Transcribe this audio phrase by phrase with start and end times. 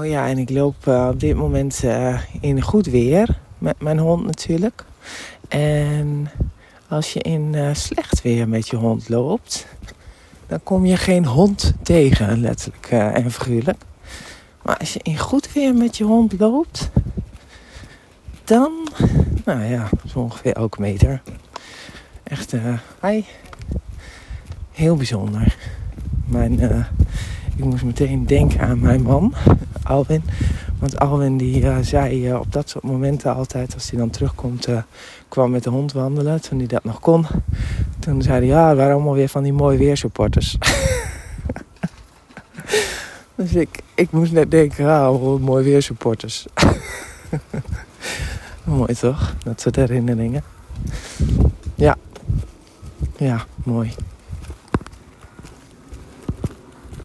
[0.00, 3.98] Oh ja, en ik loop uh, op dit moment uh, in goed weer met mijn
[3.98, 4.84] hond natuurlijk.
[5.48, 6.30] En
[6.88, 9.66] als je in uh, slecht weer met je hond loopt,
[10.46, 13.82] dan kom je geen hond tegen, letterlijk en figuurlijk.
[14.62, 16.90] Maar als je in goed weer met je hond loopt,
[18.44, 18.72] dan,
[19.44, 21.22] nou ja, zo ongeveer elke meter.
[22.22, 22.54] Echt,
[23.02, 23.24] hi.
[24.72, 25.56] Heel bijzonder.
[26.24, 26.60] Mijn,
[27.56, 29.34] ik moest meteen denken aan mijn man,
[30.78, 34.68] Want Alwin die uh, zei op dat soort momenten altijd, als hij dan terugkomt,
[35.28, 37.26] kwam met de hond wandelen, toen hij dat nog kon.
[37.98, 40.58] Toen zei hij, ja, waren allemaal weer van die mooie weersupporters.
[43.34, 46.46] dus ik, ik moest net denken, ah, mooi weersupporters.
[48.64, 49.34] mooi toch?
[49.44, 50.42] Dat soort herinneringen.
[51.74, 51.96] Ja.
[53.16, 53.94] Ja, mooi.